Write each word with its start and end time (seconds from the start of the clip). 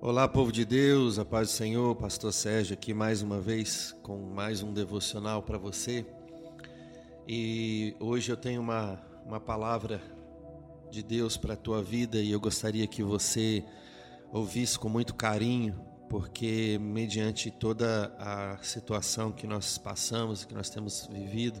Olá, 0.00 0.28
povo 0.28 0.52
de 0.52 0.64
Deus, 0.64 1.18
a 1.18 1.24
paz 1.24 1.48
do 1.48 1.54
Senhor, 1.54 1.96
Pastor 1.96 2.32
Sérgio 2.32 2.74
aqui 2.74 2.94
mais 2.94 3.20
uma 3.20 3.40
vez 3.40 3.92
com 4.00 4.16
mais 4.16 4.62
um 4.62 4.72
devocional 4.72 5.42
para 5.42 5.58
você. 5.58 6.06
E 7.26 7.96
hoje 7.98 8.30
eu 8.30 8.36
tenho 8.36 8.60
uma, 8.60 9.02
uma 9.26 9.40
palavra 9.40 10.00
de 10.88 11.02
Deus 11.02 11.36
para 11.36 11.54
a 11.54 11.56
tua 11.56 11.82
vida 11.82 12.18
e 12.18 12.30
eu 12.30 12.38
gostaria 12.38 12.86
que 12.86 13.02
você 13.02 13.64
ouvisse 14.32 14.78
com 14.78 14.88
muito 14.88 15.16
carinho, 15.16 15.74
porque 16.08 16.78
mediante 16.80 17.50
toda 17.50 18.14
a 18.20 18.56
situação 18.62 19.32
que 19.32 19.48
nós 19.48 19.78
passamos, 19.78 20.44
que 20.44 20.54
nós 20.54 20.70
temos 20.70 21.08
vivido, 21.10 21.60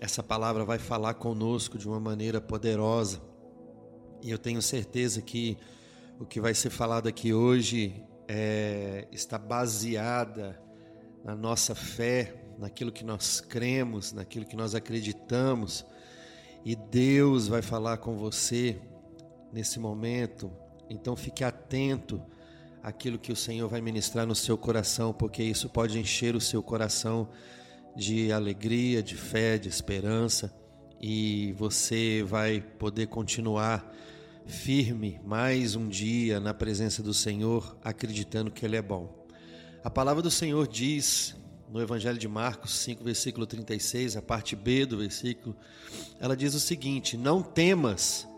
essa 0.00 0.22
palavra 0.22 0.64
vai 0.64 0.78
falar 0.78 1.12
conosco 1.12 1.76
de 1.76 1.86
uma 1.86 2.00
maneira 2.00 2.40
poderosa. 2.40 3.20
E 4.22 4.30
eu 4.30 4.38
tenho 4.38 4.62
certeza 4.62 5.20
que 5.20 5.58
o 6.18 6.24
que 6.24 6.40
vai 6.40 6.54
ser 6.54 6.70
falado 6.70 7.08
aqui 7.08 7.32
hoje 7.32 8.04
é, 8.28 9.06
está 9.10 9.38
baseada 9.38 10.60
na 11.24 11.34
nossa 11.34 11.74
fé, 11.74 12.34
naquilo 12.58 12.92
que 12.92 13.04
nós 13.04 13.40
cremos, 13.40 14.12
naquilo 14.12 14.46
que 14.46 14.56
nós 14.56 14.74
acreditamos. 14.74 15.84
E 16.64 16.76
Deus 16.76 17.48
vai 17.48 17.62
falar 17.62 17.98
com 17.98 18.16
você 18.16 18.80
nesse 19.52 19.78
momento. 19.78 20.52
Então 20.88 21.16
fique 21.16 21.42
atento 21.42 22.22
àquilo 22.82 23.18
que 23.18 23.32
o 23.32 23.36
Senhor 23.36 23.68
vai 23.68 23.80
ministrar 23.80 24.26
no 24.26 24.34
seu 24.34 24.56
coração, 24.56 25.12
porque 25.12 25.42
isso 25.42 25.68
pode 25.68 25.98
encher 25.98 26.36
o 26.36 26.40
seu 26.40 26.62
coração 26.62 27.28
de 27.96 28.32
alegria, 28.32 29.02
de 29.02 29.16
fé, 29.16 29.58
de 29.58 29.68
esperança, 29.68 30.54
e 31.00 31.52
você 31.52 32.22
vai 32.22 32.60
poder 32.60 33.06
continuar 33.08 33.92
firme 34.46 35.20
mais 35.24 35.74
um 35.74 35.88
dia 35.88 36.38
na 36.38 36.52
presença 36.52 37.02
do 37.02 37.14
Senhor, 37.14 37.76
acreditando 37.82 38.50
que 38.50 38.64
Ele 38.64 38.76
é 38.76 38.82
bom. 38.82 39.26
A 39.82 39.90
palavra 39.90 40.22
do 40.22 40.30
Senhor 40.30 40.66
diz 40.66 41.34
no 41.70 41.80
Evangelho 41.80 42.18
de 42.18 42.28
Marcos 42.28 42.72
5, 42.78 43.02
versículo 43.02 43.46
36, 43.46 44.16
a 44.16 44.22
parte 44.22 44.54
B 44.54 44.86
do 44.86 44.98
versículo, 44.98 45.56
ela 46.20 46.36
diz 46.36 46.54
o 46.54 46.60
seguinte: 46.60 47.16
Não 47.16 47.42
temas, 47.42 48.28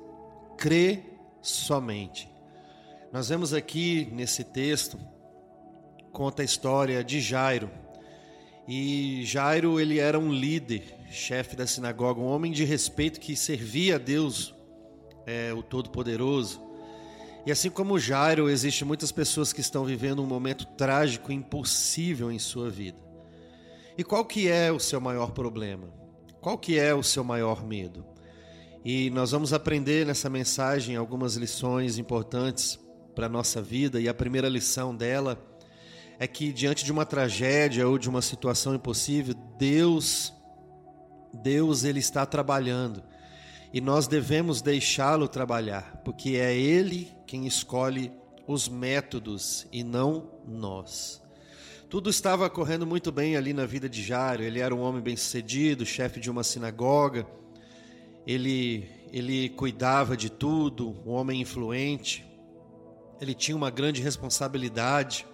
crê 0.56 1.02
somente. 1.42 2.28
Nós 3.12 3.28
vemos 3.28 3.52
aqui 3.52 4.08
nesse 4.12 4.42
texto, 4.42 4.98
conta 6.12 6.42
a 6.42 6.44
história 6.44 7.04
de 7.04 7.20
Jairo. 7.20 7.70
E 8.66 9.22
Jairo, 9.24 9.78
ele 9.78 10.00
era 10.00 10.18
um 10.18 10.32
líder, 10.32 10.96
chefe 11.08 11.54
da 11.54 11.66
sinagoga, 11.66 12.20
um 12.20 12.26
homem 12.26 12.50
de 12.50 12.64
respeito 12.64 13.20
que 13.20 13.36
servia 13.36 13.94
a 13.94 13.98
Deus 13.98 14.55
é 15.26 15.52
o 15.52 15.62
Todo-Poderoso. 15.62 16.62
E 17.44 17.52
assim 17.52 17.68
como 17.68 17.98
Jairo, 17.98 18.48
existe 18.48 18.84
muitas 18.84 19.12
pessoas 19.12 19.52
que 19.52 19.60
estão 19.60 19.84
vivendo 19.84 20.22
um 20.22 20.26
momento 20.26 20.64
trágico, 20.64 21.32
impossível 21.32 22.30
em 22.30 22.38
sua 22.38 22.70
vida. 22.70 22.98
E 23.98 24.04
qual 24.04 24.24
que 24.24 24.48
é 24.48 24.70
o 24.70 24.78
seu 24.78 25.00
maior 25.00 25.32
problema? 25.32 25.88
Qual 26.40 26.56
que 26.56 26.78
é 26.78 26.94
o 26.94 27.02
seu 27.02 27.24
maior 27.24 27.64
medo? 27.64 28.04
E 28.84 29.10
nós 29.10 29.32
vamos 29.32 29.52
aprender 29.52 30.06
nessa 30.06 30.30
mensagem 30.30 30.96
algumas 30.96 31.34
lições 31.34 31.98
importantes 31.98 32.78
para 33.14 33.26
a 33.26 33.28
nossa 33.28 33.60
vida, 33.62 34.00
e 34.00 34.08
a 34.08 34.14
primeira 34.14 34.48
lição 34.48 34.94
dela 34.94 35.38
é 36.18 36.26
que 36.26 36.52
diante 36.52 36.84
de 36.84 36.92
uma 36.92 37.06
tragédia 37.06 37.88
ou 37.88 37.98
de 37.98 38.08
uma 38.08 38.22
situação 38.22 38.74
impossível, 38.74 39.34
Deus 39.58 40.32
Deus 41.42 41.84
ele 41.84 41.98
está 41.98 42.24
trabalhando 42.24 43.02
e 43.72 43.80
nós 43.80 44.06
devemos 44.06 44.62
deixá-lo 44.62 45.28
trabalhar, 45.28 46.00
porque 46.04 46.36
é 46.36 46.56
ele 46.56 47.12
quem 47.26 47.46
escolhe 47.46 48.12
os 48.46 48.68
métodos 48.68 49.66
e 49.72 49.82
não 49.82 50.30
nós. 50.46 51.22
Tudo 51.88 52.10
estava 52.10 52.50
correndo 52.50 52.86
muito 52.86 53.12
bem 53.12 53.36
ali 53.36 53.52
na 53.52 53.64
vida 53.64 53.88
de 53.88 54.02
Jairo. 54.02 54.42
Ele 54.42 54.60
era 54.60 54.74
um 54.74 54.80
homem 54.80 55.00
bem-sucedido, 55.00 55.86
chefe 55.86 56.18
de 56.18 56.30
uma 56.30 56.42
sinagoga. 56.42 57.26
Ele 58.26 58.88
ele 59.12 59.48
cuidava 59.50 60.16
de 60.16 60.28
tudo, 60.28 60.96
um 61.06 61.10
homem 61.10 61.40
influente. 61.40 62.24
Ele 63.20 63.34
tinha 63.34 63.56
uma 63.56 63.70
grande 63.70 64.02
responsabilidade. 64.02 65.24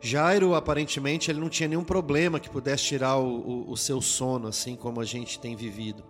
Jairo, 0.00 0.54
aparentemente, 0.54 1.30
ele 1.30 1.40
não 1.40 1.48
tinha 1.48 1.68
nenhum 1.68 1.84
problema 1.84 2.38
que 2.38 2.48
pudesse 2.48 2.84
tirar 2.84 3.16
o, 3.16 3.26
o, 3.26 3.70
o 3.72 3.76
seu 3.76 4.00
sono, 4.00 4.48
assim 4.48 4.76
como 4.76 5.00
a 5.00 5.04
gente 5.04 5.38
tem 5.38 5.56
vivido. 5.56 6.04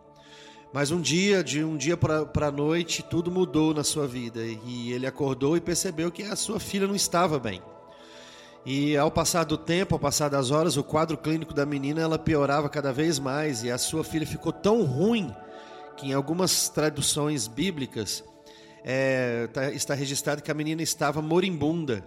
Mas 0.75 0.91
um 0.91 1.01
dia, 1.01 1.45
de 1.45 1.63
um 1.63 1.77
dia 1.77 1.97
para 1.97 2.49
a 2.49 2.51
noite, 2.51 3.01
tudo 3.01 3.31
mudou 3.31 3.73
na 3.73 3.85
sua 3.85 4.09
vida 4.09 4.41
e 4.45 4.91
ele 4.91 5.07
acordou 5.07 5.57
e 5.57 5.61
percebeu 5.61 6.11
que 6.11 6.25
a 6.25 6.35
sua 6.35 6.59
filha 6.59 6.85
não 6.85 6.97
estava 6.97 7.39
bem. 7.39 7.63
E 8.67 8.97
ao 8.97 9.09
passar 9.09 9.45
do 9.45 9.57
tempo, 9.57 9.95
ao 9.95 10.01
passar 10.01 10.29
das 10.29 10.51
horas, 10.51 10.77
o 10.77 10.83
quadro 10.83 11.17
clínico 11.17 11.55
da 11.55 11.65
menina 11.65 12.01
ela 12.01 12.19
piorava 12.19 12.69
cada 12.69 12.93
vez 12.93 13.21
mais 13.21 13.63
e 13.63 13.71
a 13.71 13.79
sua 13.79 14.03
filha 14.03 14.27
ficou 14.27 14.53
tão 14.53 14.83
ruim 14.83 15.33
que 15.97 16.09
em 16.09 16.13
algumas 16.13 16.69
traduções 16.69 17.47
bíblicas 17.47 18.25
é, 18.83 19.47
tá, 19.53 19.71
está 19.71 19.95
registrado 19.95 20.43
que 20.43 20.51
a 20.51 20.55
menina 20.55 20.83
estava 20.83 21.23
moribunda, 21.23 22.05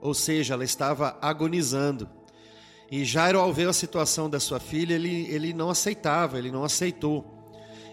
ou 0.00 0.14
seja, 0.14 0.54
ela 0.54 0.64
estava 0.64 1.18
agonizando. 1.20 2.08
E 2.90 3.04
Jairo, 3.04 3.38
ao 3.38 3.52
ver 3.52 3.68
a 3.68 3.74
situação 3.74 4.30
da 4.30 4.40
sua 4.40 4.58
filha, 4.58 4.94
ele, 4.94 5.26
ele 5.28 5.52
não 5.52 5.68
aceitava, 5.68 6.38
ele 6.38 6.50
não 6.50 6.64
aceitou. 6.64 7.35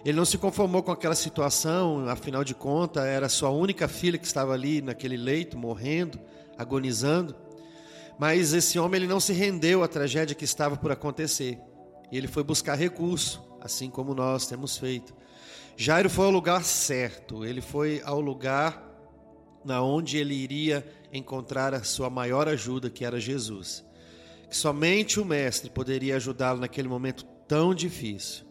Ele 0.06 0.18
não 0.18 0.26
se 0.26 0.38
conformou 0.38 0.84
com 0.84 0.92
aquela 0.92 1.16
situação, 1.16 2.10
afinal 2.10 2.44
de 2.44 2.54
contas, 2.54 3.06
era 3.06 3.30
sua 3.30 3.50
única 3.50 3.88
filha 3.88 4.18
que 4.18 4.26
estava 4.26 4.54
ali 4.54 4.82
naquele 4.82 5.16
leito, 5.16 5.58
morrendo, 5.58 6.20
agonizando. 6.58 7.34
Mas 8.20 8.54
esse 8.54 8.78
homem 8.78 9.00
ele 9.00 9.08
não 9.08 9.20
se 9.20 9.32
rendeu 9.32 9.82
à 9.82 9.88
tragédia 9.88 10.36
que 10.36 10.44
estava 10.44 10.76
por 10.76 10.92
acontecer. 10.92 11.58
Ele 12.12 12.28
foi 12.28 12.44
buscar 12.44 12.76
recurso, 12.76 13.42
assim 13.62 13.90
como 13.90 14.14
nós 14.14 14.46
temos 14.46 14.78
feito. 14.78 15.16
Jairo 15.78 16.10
foi 16.10 16.26
ao 16.26 16.32
lugar 16.32 16.64
certo, 16.64 17.46
ele 17.46 17.62
foi 17.62 18.02
ao 18.04 18.20
lugar 18.20 18.92
na 19.64 19.82
onde 19.82 20.18
ele 20.18 20.36
iria 20.36 20.86
encontrar 21.12 21.74
a 21.74 21.84
sua 21.84 22.10
maior 22.10 22.48
ajuda, 22.50 22.90
que 22.90 23.06
era 23.06 23.20
Jesus. 23.20 23.84
Que 24.50 24.56
somente 24.56 25.20
o 25.20 25.26
mestre 25.26 25.70
poderia 25.70 26.18
ajudá-lo 26.18 26.60
naquele 26.60 26.90
momento 26.90 27.24
tão 27.48 27.74
difícil. 27.74 28.46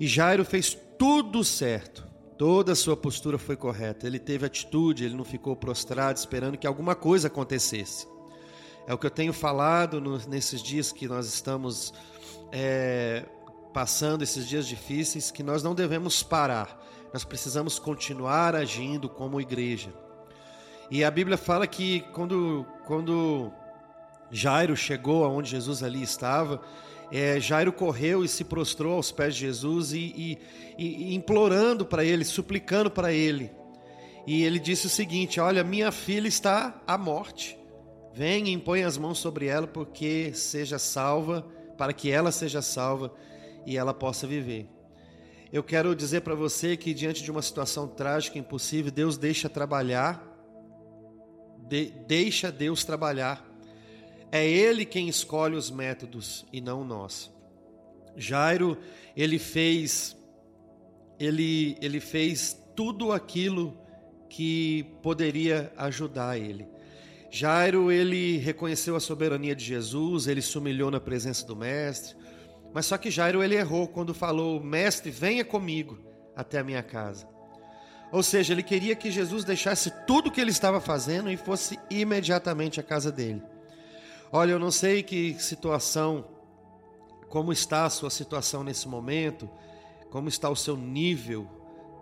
E 0.00 0.06
Jairo 0.06 0.46
fez 0.46 0.76
tudo 0.98 1.44
certo. 1.44 2.08
Toda 2.38 2.72
a 2.72 2.74
sua 2.74 2.96
postura 2.96 3.36
foi 3.36 3.54
correta. 3.54 4.06
Ele 4.06 4.18
teve 4.18 4.46
atitude, 4.46 5.04
ele 5.04 5.14
não 5.14 5.26
ficou 5.26 5.54
prostrado 5.54 6.18
esperando 6.18 6.56
que 6.56 6.66
alguma 6.66 6.94
coisa 6.94 7.28
acontecesse. 7.28 8.08
É 8.86 8.94
o 8.94 8.98
que 8.98 9.04
eu 9.04 9.10
tenho 9.10 9.34
falado 9.34 10.00
nesses 10.26 10.62
dias 10.62 10.90
que 10.90 11.06
nós 11.06 11.26
estamos 11.26 11.92
é, 12.50 13.26
passando, 13.74 14.22
esses 14.22 14.48
dias 14.48 14.66
difíceis, 14.66 15.30
que 15.30 15.42
nós 15.42 15.62
não 15.62 15.74
devemos 15.74 16.22
parar. 16.22 16.82
Nós 17.12 17.22
precisamos 17.22 17.78
continuar 17.78 18.56
agindo 18.56 19.06
como 19.06 19.38
igreja. 19.38 19.92
E 20.90 21.04
a 21.04 21.10
Bíblia 21.10 21.36
fala 21.36 21.66
que 21.66 22.00
quando, 22.14 22.66
quando 22.86 23.52
Jairo 24.30 24.76
chegou 24.76 25.24
aonde 25.24 25.50
Jesus 25.50 25.82
ali 25.82 26.02
estava, 26.02 26.62
é, 27.12 27.40
Jairo 27.40 27.72
correu 27.72 28.24
e 28.24 28.28
se 28.28 28.44
prostrou 28.44 28.94
aos 28.94 29.10
pés 29.10 29.34
de 29.34 29.40
Jesus 29.40 29.92
e, 29.92 29.98
e, 29.98 30.38
e 30.78 31.14
implorando 31.14 31.84
para 31.84 32.04
ele, 32.04 32.24
suplicando 32.24 32.90
para 32.90 33.12
ele. 33.12 33.50
E 34.26 34.44
ele 34.44 34.60
disse 34.60 34.86
o 34.86 34.90
seguinte: 34.90 35.40
Olha, 35.40 35.64
minha 35.64 35.90
filha 35.90 36.28
está 36.28 36.80
à 36.86 36.96
morte. 36.96 37.58
Venha 38.12 38.50
e 38.50 38.52
impõe 38.52 38.82
as 38.84 38.96
mãos 38.96 39.18
sobre 39.18 39.46
ela, 39.46 39.66
porque 39.66 40.32
seja 40.34 40.78
salva, 40.78 41.46
para 41.76 41.92
que 41.92 42.10
ela 42.10 42.30
seja 42.30 42.62
salva 42.62 43.12
e 43.66 43.76
ela 43.76 43.94
possa 43.94 44.26
viver. 44.26 44.68
Eu 45.52 45.64
quero 45.64 45.96
dizer 45.96 46.20
para 46.20 46.34
você 46.34 46.76
que 46.76 46.94
diante 46.94 47.24
de 47.24 47.30
uma 47.30 47.42
situação 47.42 47.88
trágica, 47.88 48.38
impossível, 48.38 48.92
Deus 48.92 49.18
deixa 49.18 49.48
trabalhar, 49.48 50.24
de, 51.68 51.86
deixa 52.06 52.52
Deus 52.52 52.84
trabalhar 52.84 53.49
é 54.32 54.46
ele 54.46 54.84
quem 54.84 55.08
escolhe 55.08 55.56
os 55.56 55.70
métodos 55.70 56.46
e 56.52 56.60
não 56.60 56.84
nós. 56.84 57.32
Jairo, 58.16 58.78
ele 59.16 59.38
fez 59.38 60.16
ele 61.18 61.76
ele 61.80 62.00
fez 62.00 62.56
tudo 62.74 63.12
aquilo 63.12 63.76
que 64.28 64.84
poderia 65.02 65.72
ajudar 65.76 66.38
ele. 66.38 66.68
Jairo, 67.30 67.92
ele 67.92 68.38
reconheceu 68.38 68.96
a 68.96 69.00
soberania 69.00 69.54
de 69.54 69.64
Jesus, 69.64 70.26
ele 70.26 70.42
se 70.42 70.56
humilhou 70.56 70.90
na 70.90 71.00
presença 71.00 71.46
do 71.46 71.54
mestre. 71.54 72.16
Mas 72.72 72.86
só 72.86 72.96
que 72.96 73.10
Jairo 73.10 73.42
ele 73.42 73.56
errou 73.56 73.88
quando 73.88 74.14
falou: 74.14 74.62
"Mestre, 74.62 75.10
venha 75.10 75.44
comigo 75.44 75.98
até 76.36 76.58
a 76.58 76.64
minha 76.64 76.82
casa". 76.82 77.28
Ou 78.12 78.22
seja, 78.22 78.52
ele 78.52 78.62
queria 78.62 78.96
que 78.96 79.10
Jesus 79.10 79.44
deixasse 79.44 79.90
tudo 80.06 80.28
o 80.28 80.32
que 80.32 80.40
ele 80.40 80.50
estava 80.50 80.80
fazendo 80.80 81.30
e 81.30 81.36
fosse 81.36 81.78
imediatamente 81.88 82.80
à 82.80 82.82
casa 82.82 83.12
dele. 83.12 83.42
Olha, 84.32 84.52
eu 84.52 84.60
não 84.60 84.70
sei 84.70 85.02
que 85.02 85.34
situação, 85.40 86.24
como 87.28 87.52
está 87.52 87.84
a 87.84 87.90
sua 87.90 88.10
situação 88.10 88.62
nesse 88.62 88.86
momento, 88.86 89.50
como 90.08 90.28
está 90.28 90.48
o 90.48 90.54
seu 90.54 90.76
nível 90.76 91.48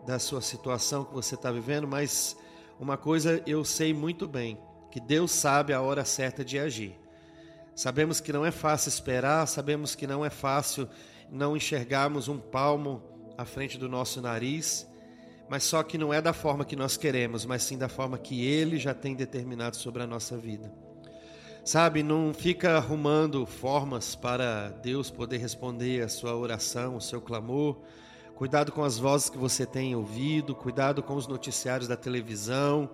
da 0.06 0.18
sua 0.18 0.42
situação 0.42 1.06
que 1.06 1.14
você 1.14 1.36
está 1.36 1.50
vivendo, 1.50 1.88
mas 1.88 2.36
uma 2.78 2.98
coisa 2.98 3.42
eu 3.46 3.64
sei 3.64 3.94
muito 3.94 4.28
bem: 4.28 4.58
que 4.90 5.00
Deus 5.00 5.30
sabe 5.30 5.72
a 5.72 5.80
hora 5.80 6.04
certa 6.04 6.44
de 6.44 6.58
agir. 6.58 7.00
Sabemos 7.74 8.20
que 8.20 8.30
não 8.30 8.44
é 8.44 8.50
fácil 8.50 8.90
esperar, 8.90 9.48
sabemos 9.48 9.94
que 9.94 10.06
não 10.06 10.22
é 10.22 10.28
fácil 10.28 10.86
não 11.30 11.56
enxergarmos 11.56 12.28
um 12.28 12.38
palmo 12.38 13.02
à 13.38 13.46
frente 13.46 13.78
do 13.78 13.88
nosso 13.88 14.20
nariz, 14.20 14.86
mas 15.48 15.64
só 15.64 15.82
que 15.82 15.96
não 15.96 16.12
é 16.12 16.20
da 16.20 16.34
forma 16.34 16.66
que 16.66 16.76
nós 16.76 16.94
queremos, 16.98 17.46
mas 17.46 17.62
sim 17.62 17.78
da 17.78 17.88
forma 17.88 18.18
que 18.18 18.44
Ele 18.44 18.76
já 18.76 18.92
tem 18.92 19.14
determinado 19.14 19.76
sobre 19.76 20.02
a 20.02 20.06
nossa 20.06 20.36
vida. 20.36 20.87
Sabe, 21.68 22.02
não 22.02 22.32
fica 22.32 22.78
arrumando 22.78 23.44
formas 23.44 24.14
para 24.14 24.70
Deus 24.70 25.10
poder 25.10 25.36
responder 25.36 26.02
a 26.02 26.08
sua 26.08 26.34
oração, 26.34 26.96
o 26.96 27.00
seu 27.00 27.20
clamor. 27.20 27.76
Cuidado 28.34 28.72
com 28.72 28.82
as 28.82 28.96
vozes 28.96 29.28
que 29.28 29.36
você 29.36 29.66
tem 29.66 29.94
ouvido, 29.94 30.54
cuidado 30.54 31.02
com 31.02 31.14
os 31.14 31.26
noticiários 31.26 31.86
da 31.86 31.94
televisão, 31.94 32.88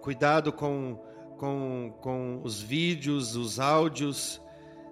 cuidado 0.00 0.52
com, 0.52 0.96
com, 1.36 1.92
com 2.00 2.40
os 2.44 2.62
vídeos, 2.62 3.34
os 3.34 3.58
áudios. 3.58 4.40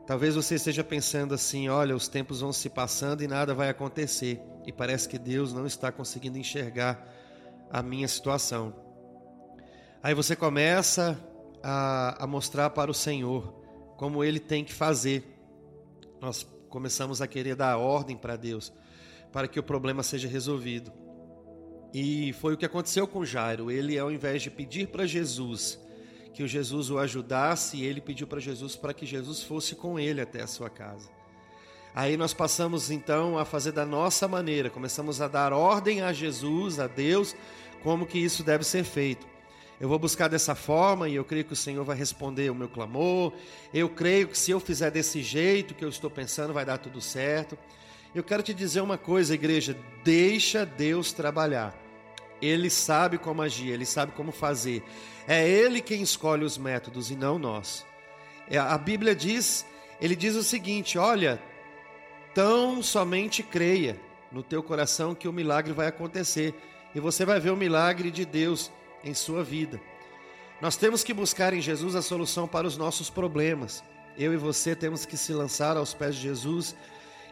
Talvez 0.04 0.34
você 0.34 0.56
esteja 0.56 0.82
pensando 0.82 1.32
assim: 1.32 1.68
olha, 1.68 1.94
os 1.94 2.08
tempos 2.08 2.40
vão 2.40 2.52
se 2.52 2.68
passando 2.68 3.22
e 3.22 3.28
nada 3.28 3.54
vai 3.54 3.68
acontecer. 3.68 4.42
E 4.66 4.72
parece 4.72 5.08
que 5.08 5.16
Deus 5.16 5.52
não 5.52 5.64
está 5.64 5.92
conseguindo 5.92 6.38
enxergar 6.38 7.08
a 7.70 7.84
minha 7.84 8.08
situação. 8.08 8.74
Aí 10.02 10.12
você 10.12 10.34
começa 10.34 11.16
a, 11.62 12.24
a 12.24 12.26
mostrar 12.26 12.70
para 12.70 12.90
o 12.90 12.94
Senhor 12.94 13.52
como 13.96 14.24
ele 14.24 14.40
tem 14.40 14.64
que 14.64 14.72
fazer. 14.72 15.24
Nós 16.20 16.46
começamos 16.68 17.20
a 17.22 17.26
querer 17.26 17.54
dar 17.54 17.76
ordem 17.76 18.16
para 18.16 18.36
Deus, 18.36 18.72
para 19.32 19.46
que 19.46 19.60
o 19.60 19.62
problema 19.62 20.02
seja 20.02 20.28
resolvido. 20.28 20.92
E 21.92 22.32
foi 22.34 22.54
o 22.54 22.56
que 22.56 22.64
aconteceu 22.64 23.06
com 23.06 23.24
Jairo. 23.24 23.70
Ele, 23.70 23.98
ao 23.98 24.10
invés 24.10 24.42
de 24.42 24.50
pedir 24.50 24.88
para 24.88 25.06
Jesus 25.06 25.78
que 26.32 26.42
o 26.42 26.48
Jesus 26.48 26.90
o 26.90 26.98
ajudasse, 26.98 27.82
ele 27.84 28.00
pediu 28.00 28.26
para 28.26 28.40
Jesus 28.40 28.74
para 28.74 28.94
que 28.94 29.04
Jesus 29.04 29.42
fosse 29.42 29.74
com 29.74 30.00
ele 30.00 30.20
até 30.20 30.42
a 30.42 30.46
sua 30.46 30.70
casa. 30.70 31.10
Aí 31.94 32.16
nós 32.16 32.32
passamos 32.32 32.90
então 32.90 33.36
a 33.36 33.44
fazer 33.44 33.72
da 33.72 33.84
nossa 33.84 34.26
maneira, 34.26 34.70
começamos 34.70 35.20
a 35.20 35.28
dar 35.28 35.52
ordem 35.52 36.00
a 36.00 36.10
Jesus, 36.10 36.80
a 36.80 36.86
Deus, 36.86 37.36
como 37.82 38.06
que 38.06 38.18
isso 38.18 38.42
deve 38.42 38.64
ser 38.64 38.82
feito. 38.82 39.26
Eu 39.82 39.88
vou 39.88 39.98
buscar 39.98 40.28
dessa 40.28 40.54
forma 40.54 41.08
e 41.08 41.16
eu 41.16 41.24
creio 41.24 41.44
que 41.44 41.54
o 41.54 41.56
Senhor 41.56 41.84
vai 41.84 41.96
responder 41.96 42.48
o 42.48 42.54
meu 42.54 42.68
clamor. 42.68 43.32
Eu 43.74 43.88
creio 43.88 44.28
que 44.28 44.38
se 44.38 44.52
eu 44.52 44.60
fizer 44.60 44.92
desse 44.92 45.20
jeito 45.20 45.74
que 45.74 45.84
eu 45.84 45.88
estou 45.88 46.08
pensando, 46.08 46.52
vai 46.52 46.64
dar 46.64 46.78
tudo 46.78 47.00
certo. 47.00 47.58
Eu 48.14 48.22
quero 48.22 48.44
te 48.44 48.54
dizer 48.54 48.80
uma 48.80 48.96
coisa, 48.96 49.34
igreja: 49.34 49.76
deixa 50.04 50.64
Deus 50.64 51.12
trabalhar. 51.12 51.76
Ele 52.40 52.70
sabe 52.70 53.18
como 53.18 53.42
agir, 53.42 53.70
ele 53.70 53.84
sabe 53.84 54.12
como 54.12 54.30
fazer. 54.30 54.84
É 55.26 55.48
ele 55.48 55.80
quem 55.80 56.00
escolhe 56.00 56.44
os 56.44 56.56
métodos 56.56 57.10
e 57.10 57.16
não 57.16 57.36
nós. 57.36 57.84
É, 58.48 58.58
a 58.58 58.78
Bíblia 58.78 59.16
diz, 59.16 59.66
ele 60.00 60.14
diz 60.14 60.36
o 60.36 60.44
seguinte: 60.44 60.96
olha, 60.96 61.42
tão 62.32 62.84
somente 62.84 63.42
creia 63.42 63.98
no 64.30 64.44
teu 64.44 64.62
coração 64.62 65.12
que 65.12 65.26
o 65.26 65.32
milagre 65.32 65.72
vai 65.72 65.88
acontecer 65.88 66.54
e 66.94 67.00
você 67.00 67.24
vai 67.24 67.40
ver 67.40 67.50
o 67.50 67.56
milagre 67.56 68.12
de 68.12 68.24
Deus 68.24 68.70
em 69.04 69.14
sua 69.14 69.42
vida. 69.42 69.80
Nós 70.60 70.76
temos 70.76 71.02
que 71.02 71.12
buscar 71.12 71.52
em 71.52 71.60
Jesus 71.60 71.96
a 71.96 72.02
solução 72.02 72.46
para 72.46 72.66
os 72.66 72.76
nossos 72.76 73.10
problemas. 73.10 73.82
Eu 74.16 74.32
e 74.32 74.36
você 74.36 74.76
temos 74.76 75.04
que 75.04 75.16
se 75.16 75.32
lançar 75.32 75.76
aos 75.76 75.92
pés 75.94 76.14
de 76.14 76.22
Jesus 76.22 76.76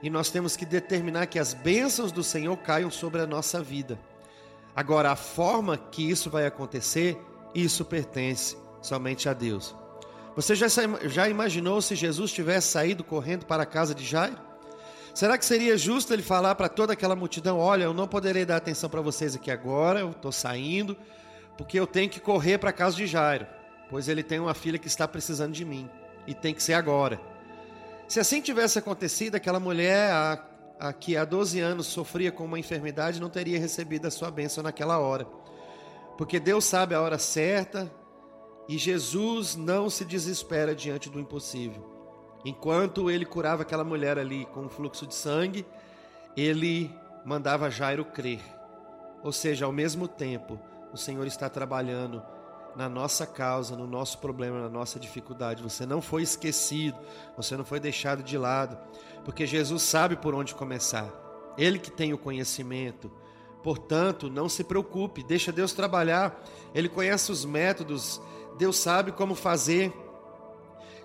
e 0.02 0.10
nós 0.10 0.30
temos 0.30 0.56
que 0.56 0.64
determinar 0.64 1.26
que 1.26 1.38
as 1.38 1.54
bênçãos 1.54 2.10
do 2.10 2.24
Senhor 2.24 2.56
caiam 2.56 2.90
sobre 2.90 3.20
a 3.20 3.26
nossa 3.26 3.62
vida. 3.62 3.98
Agora, 4.74 5.12
a 5.12 5.16
forma 5.16 5.76
que 5.76 6.08
isso 6.08 6.30
vai 6.30 6.46
acontecer, 6.46 7.20
isso 7.54 7.84
pertence 7.84 8.56
somente 8.80 9.28
a 9.28 9.32
Deus. 9.32 9.76
Você 10.34 10.54
já, 10.54 10.66
já 11.04 11.28
imaginou 11.28 11.82
se 11.82 11.94
Jesus 11.94 12.32
tivesse 12.32 12.68
saído 12.68 13.04
correndo 13.04 13.44
para 13.44 13.64
a 13.64 13.66
casa 13.66 13.94
de 13.94 14.04
Jairo? 14.04 14.38
Será 15.12 15.36
que 15.36 15.44
seria 15.44 15.76
justo 15.76 16.12
ele 16.12 16.22
falar 16.22 16.54
para 16.54 16.68
toda 16.68 16.92
aquela 16.92 17.16
multidão: 17.16 17.58
Olha, 17.58 17.84
eu 17.84 17.92
não 17.92 18.06
poderei 18.06 18.44
dar 18.44 18.56
atenção 18.56 18.88
para 18.88 19.00
vocês 19.00 19.34
aqui 19.34 19.50
agora, 19.50 20.00
eu 20.00 20.10
estou 20.10 20.30
saindo, 20.30 20.96
porque 21.56 21.78
eu 21.78 21.86
tenho 21.86 22.10
que 22.10 22.20
correr 22.20 22.58
para 22.58 22.72
casa 22.72 22.96
de 22.96 23.06
Jairo, 23.06 23.46
pois 23.88 24.08
ele 24.08 24.22
tem 24.22 24.38
uma 24.38 24.54
filha 24.54 24.78
que 24.78 24.86
está 24.86 25.06
precisando 25.06 25.52
de 25.52 25.64
mim 25.64 25.88
e 26.26 26.34
tem 26.34 26.54
que 26.54 26.62
ser 26.62 26.74
agora. 26.74 27.20
Se 28.08 28.18
assim 28.18 28.40
tivesse 28.40 28.78
acontecido, 28.78 29.36
aquela 29.36 29.60
mulher 29.60 30.10
a, 30.10 30.44
a 30.78 30.92
que 30.92 31.16
há 31.16 31.24
12 31.24 31.60
anos 31.60 31.86
sofria 31.86 32.32
com 32.32 32.44
uma 32.44 32.58
enfermidade 32.58 33.20
não 33.20 33.30
teria 33.30 33.58
recebido 33.58 34.06
a 34.06 34.10
sua 34.10 34.30
bênção 34.30 34.62
naquela 34.62 34.98
hora, 34.98 35.26
porque 36.16 36.40
Deus 36.40 36.64
sabe 36.64 36.94
a 36.94 37.00
hora 37.00 37.18
certa 37.18 37.90
e 38.68 38.78
Jesus 38.78 39.56
não 39.56 39.90
se 39.90 40.04
desespera 40.04 40.74
diante 40.74 41.10
do 41.10 41.18
impossível. 41.18 41.90
Enquanto 42.44 43.10
ele 43.10 43.24
curava 43.24 43.62
aquela 43.62 43.84
mulher 43.84 44.18
ali 44.18 44.46
com 44.46 44.60
um 44.60 44.68
fluxo 44.68 45.06
de 45.06 45.14
sangue, 45.14 45.66
ele 46.36 46.90
mandava 47.24 47.70
Jairo 47.70 48.04
crer. 48.04 48.40
Ou 49.22 49.32
seja, 49.32 49.66
ao 49.66 49.72
mesmo 49.72 50.08
tempo, 50.08 50.58
o 50.92 50.96
Senhor 50.96 51.26
está 51.26 51.48
trabalhando 51.48 52.22
na 52.76 52.88
nossa 52.88 53.26
causa, 53.26 53.76
no 53.76 53.86
nosso 53.86 54.18
problema, 54.18 54.60
na 54.60 54.68
nossa 54.68 54.98
dificuldade. 54.98 55.62
Você 55.62 55.84
não 55.84 56.00
foi 56.00 56.22
esquecido, 56.22 56.98
você 57.36 57.56
não 57.56 57.64
foi 57.64 57.80
deixado 57.80 58.22
de 58.22 58.38
lado, 58.38 58.78
porque 59.24 59.46
Jesus 59.46 59.82
sabe 59.82 60.16
por 60.16 60.34
onde 60.34 60.54
começar. 60.54 61.08
Ele 61.58 61.78
que 61.78 61.90
tem 61.90 62.12
o 62.12 62.18
conhecimento. 62.18 63.10
Portanto, 63.62 64.30
não 64.30 64.48
se 64.48 64.64
preocupe, 64.64 65.22
deixa 65.22 65.52
Deus 65.52 65.72
trabalhar. 65.72 66.42
Ele 66.74 66.88
conhece 66.88 67.30
os 67.30 67.44
métodos, 67.44 68.20
Deus 68.56 68.76
sabe 68.76 69.12
como 69.12 69.34
fazer. 69.34 69.92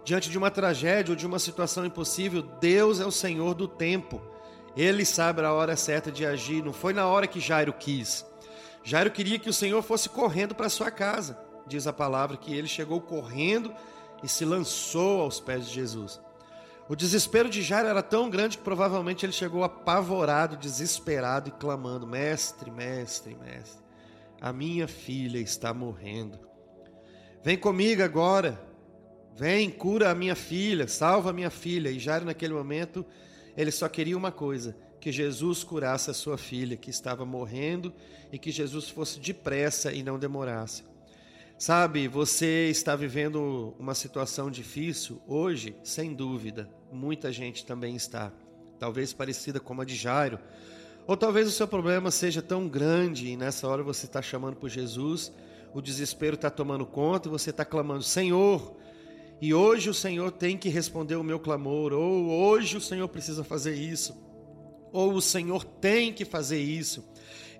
Diante 0.03 0.29
de 0.29 0.37
uma 0.37 0.51
tragédia 0.51 1.11
ou 1.11 1.15
de 1.15 1.25
uma 1.25 1.39
situação 1.39 1.85
impossível, 1.85 2.41
Deus 2.41 2.99
é 2.99 3.05
o 3.05 3.11
Senhor 3.11 3.55
do 3.55 3.67
tempo. 3.67 4.21
Ele 4.77 5.03
sabe 5.03 5.41
a 5.41 5.51
hora 5.51 5.75
certa 5.75 6.11
de 6.11 6.25
agir. 6.25 6.63
Não 6.63 6.71
foi 6.71 6.93
na 6.93 7.07
hora 7.07 7.27
que 7.27 7.39
Jairo 7.39 7.73
quis. 7.73 8.25
Jairo 8.85 9.09
queria 9.09 9.39
que 9.39 9.49
o 9.49 9.53
Senhor 9.53 9.81
fosse 9.81 10.07
correndo 10.07 10.53
para 10.53 10.69
sua 10.69 10.91
casa. 10.91 11.35
Diz 11.65 11.87
a 11.87 11.91
palavra 11.91 12.37
que 12.37 12.53
ele 12.53 12.67
chegou 12.67 13.01
correndo 13.01 13.73
e 14.23 14.27
se 14.27 14.45
lançou 14.45 15.21
aos 15.21 15.39
pés 15.39 15.65
de 15.65 15.73
Jesus. 15.73 16.21
O 16.87 16.95
desespero 16.95 17.49
de 17.49 17.63
Jairo 17.63 17.87
era 17.87 18.03
tão 18.03 18.29
grande 18.29 18.59
que 18.59 18.63
provavelmente 18.63 19.25
ele 19.25 19.33
chegou 19.33 19.63
apavorado, 19.63 20.55
desesperado 20.55 21.49
e 21.49 21.51
clamando: 21.51 22.05
Mestre, 22.05 22.69
mestre, 22.69 23.35
mestre, 23.35 23.83
a 24.39 24.53
minha 24.53 24.87
filha 24.87 25.39
está 25.39 25.73
morrendo. 25.73 26.39
Vem 27.43 27.57
comigo 27.57 28.03
agora. 28.03 28.61
Vem, 29.35 29.71
cura 29.71 30.11
a 30.11 30.15
minha 30.15 30.35
filha, 30.35 30.87
salva 30.87 31.31
a 31.31 31.33
minha 31.33 31.49
filha. 31.49 31.89
E 31.89 31.97
Jairo, 31.97 32.23
naquele 32.23 32.53
momento, 32.53 33.03
ele 33.57 33.71
só 33.71 33.89
queria 33.89 34.15
uma 34.15 34.31
coisa: 34.31 34.77
que 35.05 35.11
Jesus 35.11 35.63
curasse 35.63 36.09
a 36.09 36.15
sua 36.15 36.35
filha 36.35 36.75
que 36.75 36.89
estava 36.89 37.23
morrendo 37.23 37.93
e 38.31 38.39
que 38.39 38.49
Jesus 38.49 38.89
fosse 38.89 39.19
depressa 39.19 39.93
e 39.93 40.01
não 40.01 40.17
demorasse. 40.17 40.83
Sabe, 41.59 42.07
você 42.07 42.69
está 42.71 42.95
vivendo 42.95 43.75
uma 43.77 43.93
situação 43.93 44.49
difícil 44.49 45.21
hoje, 45.27 45.75
sem 45.83 46.11
dúvida. 46.11 46.67
Muita 46.91 47.31
gente 47.31 47.67
também 47.67 47.95
está, 47.95 48.33
talvez 48.79 49.13
parecida 49.13 49.59
com 49.59 49.79
a 49.79 49.85
de 49.85 49.95
Jairo. 49.95 50.39
Ou 51.05 51.15
talvez 51.15 51.47
o 51.47 51.51
seu 51.51 51.67
problema 51.67 52.09
seja 52.09 52.41
tão 52.41 52.67
grande 52.67 53.27
e 53.27 53.37
nessa 53.37 53.67
hora 53.67 53.83
você 53.83 54.07
está 54.07 54.23
chamando 54.23 54.55
por 54.55 54.71
Jesus, 54.71 55.31
o 55.71 55.83
desespero 55.83 56.33
está 56.33 56.49
tomando 56.49 56.83
conta 56.83 57.27
e 57.27 57.31
você 57.31 57.51
está 57.51 57.63
clamando: 57.63 58.01
Senhor, 58.01 58.75
e 59.39 59.53
hoje 59.53 59.87
o 59.87 59.93
Senhor 59.93 60.31
tem 60.31 60.57
que 60.57 60.67
responder 60.67 61.15
o 61.15 61.23
meu 61.23 61.39
clamor, 61.39 61.93
ou 61.93 62.27
hoje 62.27 62.75
o 62.75 62.81
Senhor 62.81 63.07
precisa 63.07 63.43
fazer 63.43 63.75
isso 63.75 64.25
ou 64.95 65.13
o 65.13 65.21
Senhor 65.21 65.65
tem 65.65 66.13
que 66.13 66.23
fazer 66.23 66.57
isso. 66.57 67.03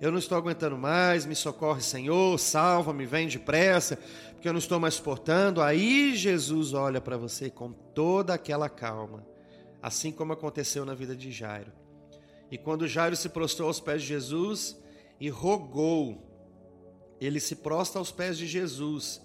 Eu 0.00 0.10
não 0.10 0.18
estou 0.18 0.38
aguentando 0.38 0.76
mais, 0.76 1.26
me 1.26 1.34
socorre, 1.34 1.82
Senhor, 1.82 2.38
salva-me, 2.38 3.04
vem 3.04 3.28
depressa, 3.28 3.98
porque 4.32 4.48
eu 4.48 4.54
não 4.54 4.58
estou 4.58 4.80
mais 4.80 4.94
suportando. 4.94 5.60
Aí 5.60 6.16
Jesus 6.16 6.72
olha 6.72 6.98
para 6.98 7.18
você 7.18 7.50
com 7.50 7.72
toda 7.72 8.32
aquela 8.32 8.70
calma, 8.70 9.26
assim 9.82 10.10
como 10.10 10.32
aconteceu 10.32 10.86
na 10.86 10.94
vida 10.94 11.14
de 11.14 11.30
Jairo. 11.30 11.72
E 12.50 12.56
quando 12.56 12.88
Jairo 12.88 13.16
se 13.16 13.28
prostrou 13.28 13.68
aos 13.68 13.80
pés 13.80 14.00
de 14.00 14.08
Jesus 14.08 14.74
e 15.20 15.28
rogou, 15.28 16.26
ele 17.20 17.38
se 17.38 17.56
prostra 17.56 17.98
aos 17.98 18.10
pés 18.10 18.38
de 18.38 18.46
Jesus, 18.46 19.20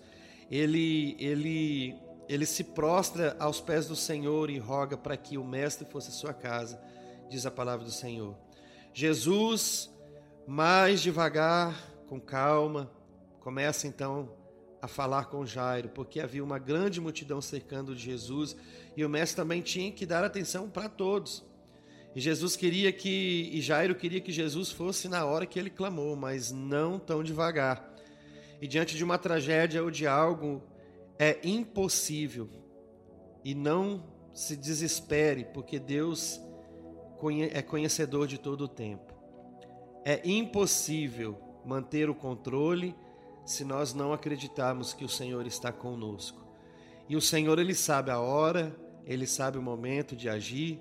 ele, 0.50 1.16
ele, 1.18 1.96
ele 2.28 2.46
se 2.46 2.64
prostra 2.64 3.38
aos 3.40 3.62
pés 3.62 3.88
do 3.88 3.96
Senhor 3.96 4.50
e 4.50 4.58
roga 4.58 4.98
para 4.98 5.16
que 5.16 5.38
o 5.38 5.46
Mestre 5.46 5.88
fosse 5.90 6.12
sua 6.12 6.34
casa 6.34 6.78
diz 7.32 7.46
a 7.46 7.52
palavra 7.52 7.86
do 7.86 7.92
Senhor. 7.92 8.36
Jesus, 8.94 9.90
mais 10.46 11.02
devagar, 11.02 11.90
com 12.08 12.20
calma, 12.20 12.92
começa 13.40 13.88
então 13.88 14.36
a 14.82 14.88
falar 14.88 15.26
com 15.26 15.46
Jairo, 15.46 15.88
porque 15.90 16.20
havia 16.20 16.44
uma 16.44 16.60
grande 16.60 17.00
multidão 17.00 17.40
cercando 17.40 17.96
Jesus 17.96 18.56
e 18.98 19.06
o 19.06 19.10
mestre 19.10 19.38
também 19.38 19.62
tinha 19.62 19.92
que 19.94 20.06
dar 20.06 20.26
atenção 20.26 20.70
para 20.70 20.90
todos. 20.90 21.46
E 22.14 22.20
Jesus 22.20 22.58
queria 22.58 22.92
que, 22.92 23.50
e 23.54 23.62
Jairo 23.62 23.96
queria 23.96 24.20
que 24.20 24.34
Jesus 24.34 24.70
fosse 24.70 25.08
na 25.08 25.24
hora 25.24 25.46
que 25.46 25.58
ele 25.58 25.70
clamou, 25.70 26.18
mas 26.18 26.52
não 26.52 27.00
tão 27.00 27.24
devagar. 27.24 27.96
E 28.62 28.68
diante 28.68 28.98
de 28.98 29.04
uma 29.06 29.18
tragédia 29.18 29.82
ou 29.82 29.90
de 29.90 30.06
algo 30.06 30.62
É 31.18 31.40
impossível. 31.44 32.50
E 33.46 33.56
não 33.56 34.04
se 34.34 34.58
desespere, 34.58 35.46
porque 35.46 35.80
Deus 35.80 36.42
é 37.52 37.62
conhecedor 37.62 38.28
de 38.28 38.38
todo 38.38 38.62
o 38.62 38.68
tempo. 38.68 39.14
É 40.04 40.22
impossível 40.28 41.40
manter 41.66 42.10
o 42.10 42.16
controle 42.16 42.96
se 43.46 43.64
nós 43.64 43.94
não 43.94 44.14
acreditarmos 44.14 44.94
que 44.94 45.06
o 45.06 45.10
Senhor 45.10 45.46
está 45.46 45.72
conosco. 45.72 46.46
E 47.08 47.16
o 47.16 47.22
Senhor, 47.22 47.60
Ele 47.60 47.76
sabe 47.76 48.10
a 48.12 48.20
hora, 48.20 48.76
Ele 49.06 49.28
sabe 49.28 49.58
o 49.58 49.62
momento 49.62 50.16
de 50.16 50.30
agir, 50.30 50.80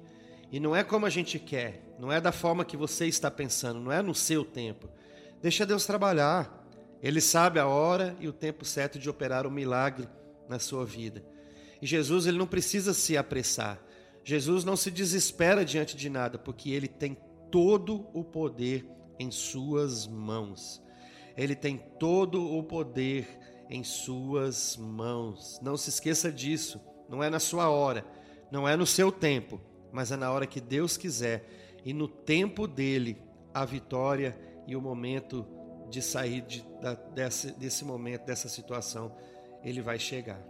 e 0.53 0.59
não 0.59 0.75
é 0.75 0.83
como 0.83 1.07
a 1.07 1.11
gente 1.11 1.39
quer, 1.39 1.83
não 1.99 2.11
é 2.11 2.21
da 2.21 2.33
forma 2.33 2.65
que 2.65 2.77
você 2.77 3.07
está 3.07 3.31
pensando, 3.31 3.79
não 3.79 3.93
é 3.93 4.03
no 4.03 4.15
seu 4.15 4.45
tempo. 4.45 4.89
Deixa 5.41 5.65
Deus 5.65 5.87
trabalhar. 5.87 6.59
Ele 7.03 7.21
sabe 7.21 7.59
a 7.59 7.67
hora 7.67 8.17
e 8.21 8.29
o 8.29 8.33
tempo 8.33 8.65
certo 8.65 8.99
de 8.99 9.09
operar 9.09 9.47
o 9.47 9.51
milagre 9.51 10.09
na 10.49 10.59
sua 10.59 10.85
vida. 10.85 11.25
E 11.81 11.87
Jesus, 11.87 12.27
ele 12.27 12.37
não 12.37 12.47
precisa 12.47 12.93
se 12.93 13.17
apressar. 13.17 13.81
Jesus 14.31 14.65
não 14.65 14.77
se 14.77 14.93
desespera 14.93 15.65
diante 15.65 15.97
de 15.97 16.09
nada, 16.09 16.39
porque 16.39 16.71
ele 16.71 16.87
tem 16.87 17.17
todo 17.51 18.07
o 18.15 18.23
poder 18.23 18.87
em 19.19 19.29
suas 19.29 20.07
mãos. 20.07 20.81
Ele 21.37 21.57
tem 21.57 21.77
todo 21.99 22.57
o 22.57 22.63
poder 22.63 23.27
em 23.69 23.83
suas 23.83 24.77
mãos. 24.77 25.59
Não 25.61 25.77
se 25.77 25.91
esqueça 25.91 26.31
disso. 26.31 26.81
Não 27.09 27.25
é 27.25 27.29
na 27.29 27.41
sua 27.41 27.71
hora, 27.71 28.07
não 28.53 28.69
é 28.69 28.77
no 28.77 28.87
seu 28.87 29.11
tempo, 29.11 29.61
mas 29.91 30.13
é 30.13 30.17
na 30.17 30.31
hora 30.31 30.47
que 30.47 30.61
Deus 30.61 30.97
quiser. 30.97 31.45
E 31.85 31.93
no 31.93 32.07
tempo 32.07 32.69
dele, 32.69 33.21
a 33.53 33.65
vitória 33.65 34.39
e 34.65 34.77
o 34.77 34.81
momento 34.81 35.45
de 35.91 36.01
sair 36.01 36.43
de, 36.43 36.65
da, 36.81 36.95
desse, 36.95 37.51
desse 37.51 37.85
momento, 37.85 38.27
dessa 38.27 38.49
situação, 38.49 39.13
ele 39.65 39.83
vai 39.83 39.99
chegar. 39.99 40.41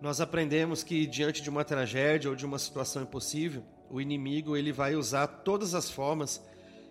Nós 0.00 0.20
aprendemos 0.20 0.82
que 0.82 1.06
diante 1.06 1.42
de 1.42 1.48
uma 1.48 1.64
tragédia 1.64 2.28
ou 2.28 2.36
de 2.36 2.44
uma 2.44 2.58
situação 2.58 3.02
impossível, 3.02 3.62
o 3.90 4.00
inimigo 4.00 4.56
ele 4.56 4.72
vai 4.72 4.94
usar 4.94 5.26
todas 5.26 5.74
as 5.74 5.90
formas 5.90 6.42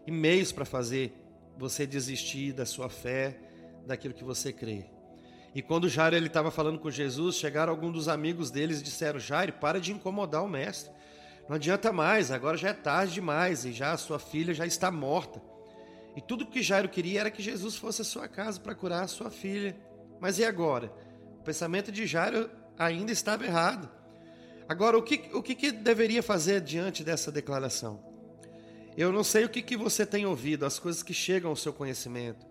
e 0.07 0.11
meios 0.11 0.51
para 0.51 0.65
fazer 0.65 1.13
você 1.57 1.85
desistir 1.85 2.51
da 2.51 2.65
sua 2.65 2.89
fé, 2.89 3.37
daquilo 3.85 4.13
que 4.13 4.23
você 4.23 4.51
crê. 4.51 4.85
E 5.53 5.61
quando 5.61 5.87
Jairo 5.87 6.15
ele 6.15 6.27
estava 6.27 6.51
falando 6.51 6.79
com 6.79 6.91
Jesus, 6.91 7.35
chegaram 7.35 7.71
alguns 7.71 7.93
dos 7.93 8.07
amigos 8.09 8.51
deles 8.51 8.81
e 8.81 8.83
disseram: 8.83 9.19
Jairo, 9.19 9.53
para 9.53 9.79
de 9.79 9.91
incomodar 9.91 10.43
o 10.43 10.49
mestre. 10.49 10.91
Não 11.47 11.55
adianta 11.55 11.93
mais, 11.93 12.31
agora 12.31 12.57
já 12.57 12.69
é 12.69 12.73
tarde 12.73 13.13
demais 13.13 13.65
e 13.65 13.71
já 13.71 13.93
a 13.93 13.97
sua 13.97 14.17
filha 14.17 14.53
já 14.53 14.65
está 14.65 14.89
morta. 14.89 15.41
E 16.15 16.21
tudo 16.21 16.45
que 16.45 16.63
Jairo 16.63 16.89
queria 16.89 17.21
era 17.21 17.31
que 17.31 17.43
Jesus 17.43 17.75
fosse 17.75 18.01
à 18.01 18.05
sua 18.05 18.27
casa 18.27 18.59
para 18.59 18.73
curar 18.73 19.03
a 19.03 19.07
sua 19.07 19.29
filha. 19.29 19.77
Mas 20.19 20.39
e 20.39 20.43
agora? 20.43 20.91
O 21.39 21.43
pensamento 21.43 21.91
de 21.91 22.07
Jairo 22.07 22.49
ainda 22.77 23.11
estava 23.11 23.45
errado. 23.45 23.89
Agora, 24.67 24.97
o 24.97 25.03
que, 25.03 25.29
o 25.33 25.43
que, 25.43 25.71
deveria 25.71 26.23
fazer 26.23 26.61
diante 26.61 27.03
dessa 27.03 27.31
declaração? 27.31 28.03
Eu 28.97 29.11
não 29.11 29.23
sei 29.23 29.45
o 29.45 29.49
que, 29.49 29.61
que 29.61 29.77
você 29.77 30.05
tem 30.05 30.25
ouvido, 30.25 30.65
as 30.65 30.79
coisas 30.79 31.03
que 31.03 31.13
chegam 31.13 31.49
ao 31.49 31.55
seu 31.55 31.73
conhecimento. 31.73 32.45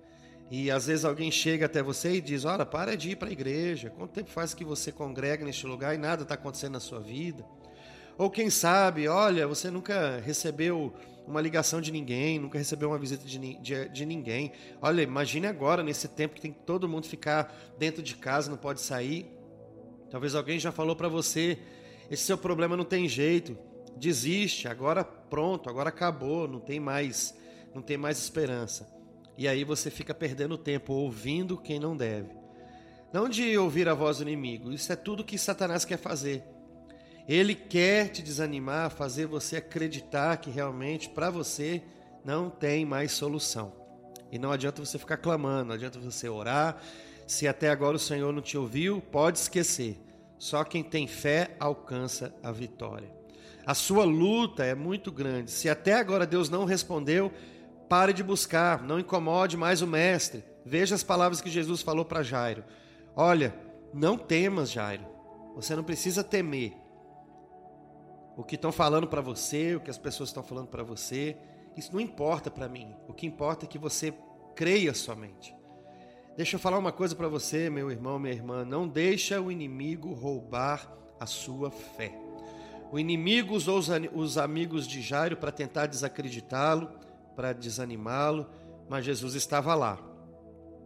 E 0.51 0.71
às 0.71 0.87
vezes 0.87 1.05
alguém 1.05 1.31
chega 1.31 1.67
até 1.67 1.83
você 1.83 2.17
e 2.17 2.21
diz: 2.21 2.45
Olha, 2.45 2.67
para 2.67 2.97
de 2.97 3.11
ir 3.11 3.17
para 3.17 3.29
a 3.29 3.33
igreja. 3.33 3.91
Quanto 3.91 4.13
tempo 4.13 4.31
faz 4.31 4.53
que 4.53 4.65
você 4.65 4.93
congrega 4.93 5.45
neste 5.45 5.67
lugar 5.67 5.95
e 5.95 5.99
nada 5.99 6.23
está 6.23 6.35
acontecendo 6.35 6.73
na 6.73 6.81
sua 6.81 7.01
vida? 7.01 7.45
Ou 8.17 8.31
quem 8.31 8.49
sabe, 8.49 9.09
olha, 9.09 9.47
você 9.49 9.71
nunca 9.71 10.21
recebeu 10.21 10.95
uma 11.27 11.41
ligação 11.41 11.81
de 11.81 11.91
ninguém, 11.91 12.39
nunca 12.39 12.59
recebeu 12.59 12.91
uma 12.91 12.99
visita 12.99 13.27
de, 13.27 13.39
de, 13.59 13.89
de, 13.89 14.07
ninguém. 14.07 14.53
Olha, 14.81 15.03
imagine 15.03 15.47
agora, 15.47 15.83
nesse 15.83 16.07
tempo 16.07 16.35
que 16.35 16.41
tem 16.41 16.53
que 16.53 16.61
todo 16.61 16.89
mundo 16.89 17.09
ficar 17.09 17.53
dentro 17.79 18.03
de 18.03 18.15
casa, 18.15 18.51
não 18.51 18.59
pode 18.59 18.81
sair. 18.81 19.27
Talvez 20.15 20.37
alguém 20.37 20.61
já 20.61 20.71
falou 20.71 20.95
para 20.95 21.09
você: 21.09 21.59
esse 22.09 22.23
seu 22.23 22.39
problema 22.39 22.77
não 22.77 22.85
tem 22.85 23.09
jeito, 23.09 23.59
desiste, 23.97 24.69
agora 24.69 25.03
pronto, 25.03 25.69
agora 25.69 25.89
acabou, 25.89 26.47
não 26.47 26.61
tem 26.61 26.79
mais, 26.79 27.35
não 27.75 27.83
tem 27.83 27.97
mais 27.97 28.19
esperança. 28.19 28.89
E 29.37 29.49
aí 29.49 29.65
você 29.65 29.91
fica 29.91 30.15
perdendo 30.15 30.57
tempo 30.57 30.93
ouvindo 30.93 31.59
quem 31.59 31.81
não 31.81 31.97
deve. 31.97 32.31
Não 33.13 33.29
de 33.29 33.59
ouvir 33.59 33.89
a 33.89 33.95
voz 33.95 34.19
do 34.19 34.23
inimigo, 34.23 34.73
isso 34.73 34.93
é 34.93 34.97
tudo 34.97 35.25
que 35.25 35.37
Satanás 35.37 35.85
quer 35.85 35.99
fazer 35.99 36.45
ele 37.27 37.55
quer 37.55 38.09
te 38.09 38.23
desanimar, 38.23 38.91
fazer 38.91 39.27
você 39.27 39.57
acreditar 39.57 40.37
que 40.37 40.51
realmente 40.51 41.09
para 41.09 41.31
você 41.31 41.83
não 42.23 42.51
tem 42.51 42.85
mais 42.85 43.13
solução. 43.13 43.73
E 44.31 44.39
não 44.39 44.53
adianta 44.53 44.85
você 44.85 44.99
ficar 44.99 45.17
clamando, 45.17 45.67
não 45.67 45.75
adianta 45.75 45.99
você 45.99 46.29
orar. 46.29 46.83
Se 47.27 47.49
até 47.49 47.71
agora 47.71 47.97
o 47.97 48.01
Senhor 48.01 48.31
não 48.33 48.43
te 48.43 48.59
ouviu, 48.59 49.01
pode 49.01 49.39
esquecer. 49.39 50.04
Só 50.39 50.65
quem 50.65 50.83
tem 50.83 51.07
fé 51.07 51.57
alcança 51.59 52.35
a 52.43 52.51
vitória. 52.51 53.13
A 53.67 53.75
sua 53.75 54.05
luta 54.05 54.65
é 54.65 54.75
muito 54.75 55.11
grande. 55.11 55.51
Se 55.51 55.69
até 55.69 55.95
agora 55.95 56.27
Deus 56.27 56.51
não 56.51 56.65
respondeu, 56.65 57.33
pare 57.89 58.13
de 58.13 58.23
buscar, 58.23 58.83
não 58.83 58.99
incomode 58.99 59.57
mais 59.57 59.81
o 59.81 59.87
mestre. 59.87 60.45
Veja 60.65 60.95
as 60.95 61.03
palavras 61.03 61.41
que 61.41 61.51
Jesus 61.51 61.83
falou 61.83 62.05
para 62.05 62.23
Jairo. 62.23 62.65
Olha, 63.17 63.55
não 63.93 64.19
temas, 64.19 64.71
Jairo. 64.71 65.07
Você 65.55 65.75
não 65.75 65.85
precisa 65.85 66.23
temer 66.23 66.75
o 68.37 68.43
que 68.43 68.57
estão 68.57 68.73
falando 68.73 69.07
para 69.07 69.21
você, 69.21 69.77
o 69.77 69.81
que 69.81 69.91
as 69.91 69.99
pessoas 69.99 70.29
estão 70.29 70.43
falando 70.43 70.69
para 70.69 70.83
você, 70.83 71.37
isso 71.77 71.93
não 71.93 72.01
importa 72.01 72.51
para 72.51 72.69
mim. 72.69 72.95
O 73.09 73.13
que 73.13 73.27
importa 73.27 73.65
é 73.65 73.69
que 73.69 73.79
você 73.79 74.13
creia 74.55 74.93
somente. 74.93 75.55
Deixa 76.37 76.57
eu 76.57 76.61
falar 76.61 76.79
uma 76.79 76.91
coisa 76.91 77.15
para 77.15 77.29
você, 77.29 77.71
meu 77.71 77.93
irmão, 77.93 78.19
minha 78.19 78.35
irmã, 78.35 78.65
não 78.65 78.89
deixa 78.89 79.41
o 79.41 79.53
inimigo 79.53 80.13
roubar 80.13 80.93
a 81.21 81.27
sua 81.27 81.71
fé. 81.71 82.13
O 82.91 82.99
inimigo 82.99 83.55
usou 83.55 83.79
os 84.13 84.37
amigos 84.37 84.89
de 84.89 85.01
Jairo 85.01 85.37
para 85.37 85.53
tentar 85.53 85.87
desacreditá-lo, 85.87 86.91
para 87.37 87.53
desanimá-lo, 87.53 88.51
mas 88.89 89.05
Jesus 89.05 89.37
estava 89.37 89.77
lá. 89.77 89.97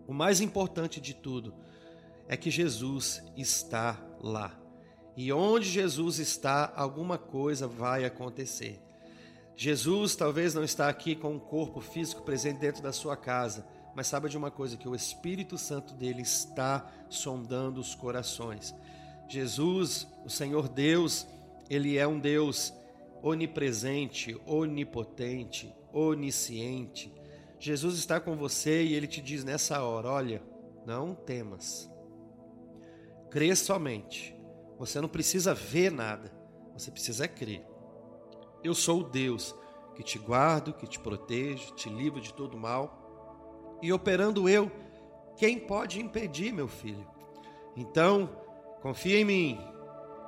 O 0.06 0.12
mais 0.12 0.42
importante 0.42 1.00
de 1.00 1.14
tudo 1.14 1.54
é 2.28 2.36
que 2.36 2.50
Jesus 2.50 3.22
está 3.34 3.98
lá. 4.20 4.54
E 5.16 5.32
onde 5.32 5.66
Jesus 5.66 6.18
está, 6.18 6.70
alguma 6.76 7.16
coisa 7.16 7.66
vai 7.66 8.04
acontecer. 8.04 8.82
Jesus 9.56 10.14
talvez 10.14 10.52
não 10.52 10.62
está 10.62 10.90
aqui 10.90 11.16
com 11.16 11.32
um 11.32 11.38
corpo 11.38 11.80
físico 11.80 12.20
presente 12.20 12.58
dentro 12.60 12.82
da 12.82 12.92
sua 12.92 13.16
casa, 13.16 13.66
mas 13.98 14.06
sabe 14.06 14.28
de 14.28 14.38
uma 14.38 14.48
coisa 14.48 14.76
que 14.76 14.88
o 14.88 14.94
Espírito 14.94 15.58
Santo 15.58 15.92
dele 15.92 16.22
está 16.22 16.88
sondando 17.10 17.80
os 17.80 17.96
corações. 17.96 18.72
Jesus, 19.28 20.06
o 20.24 20.30
Senhor 20.30 20.68
Deus, 20.68 21.26
ele 21.68 21.98
é 21.98 22.06
um 22.06 22.20
Deus 22.20 22.72
onipresente, 23.20 24.40
onipotente, 24.46 25.74
onisciente. 25.92 27.12
Jesus 27.58 27.98
está 27.98 28.20
com 28.20 28.36
você 28.36 28.84
e 28.84 28.94
ele 28.94 29.08
te 29.08 29.20
diz 29.20 29.42
nessa 29.42 29.82
hora: 29.82 30.08
olha, 30.08 30.40
não 30.86 31.12
temas, 31.12 31.90
crê 33.28 33.56
somente 33.56 34.32
você 34.78 35.00
não 35.00 35.08
precisa 35.08 35.52
ver 35.52 35.90
nada, 35.90 36.32
você 36.72 36.88
precisa 36.88 37.26
crer. 37.26 37.66
Eu 38.62 38.76
sou 38.76 39.00
o 39.00 39.10
Deus 39.10 39.52
que 39.96 40.04
te 40.04 40.20
guardo, 40.20 40.72
que 40.72 40.86
te 40.86 41.00
protejo, 41.00 41.74
te 41.74 41.88
livro 41.88 42.20
de 42.20 42.32
todo 42.32 42.56
mal. 42.56 42.97
E 43.80 43.92
operando 43.92 44.48
eu, 44.48 44.70
quem 45.36 45.58
pode 45.58 46.00
impedir, 46.00 46.52
meu 46.52 46.68
filho? 46.68 47.06
Então, 47.76 48.28
confia 48.82 49.20
em 49.20 49.24
mim, 49.24 49.60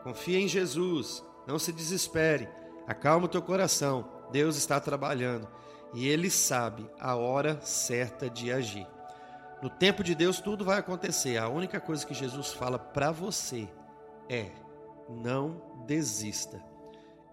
confia 0.05 0.39
em 0.39 0.47
Jesus, 0.47 1.25
não 1.47 1.59
se 1.59 1.73
desespere, 1.73 2.49
acalma 2.87 3.27
o 3.27 3.29
teu 3.29 3.43
coração. 3.43 4.09
Deus 4.31 4.57
está 4.57 4.79
trabalhando 4.79 5.49
e 5.93 6.07
Ele 6.07 6.31
sabe 6.31 6.89
a 6.99 7.17
hora 7.17 7.61
certa 7.61 8.31
de 8.31 8.53
agir. 8.53 8.87
No 9.63 9.69
tempo 9.69 10.03
de 10.03 10.15
Deus 10.15 10.41
tudo 10.41 10.65
vai 10.65 10.79
acontecer. 10.79 11.37
A 11.37 11.49
única 11.49 11.81
coisa 11.81 12.07
que 12.07 12.15
Jesus 12.15 12.53
fala 12.53 12.79
para 12.79 13.11
você 13.11 13.69
é: 14.29 14.51
não 15.09 15.61
desista. 15.87 16.63